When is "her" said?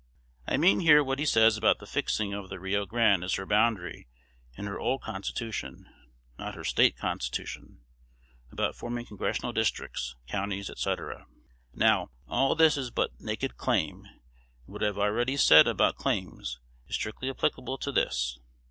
3.35-3.45, 4.65-4.79, 6.55-6.63